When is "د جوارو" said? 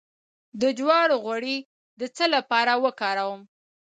0.61-1.15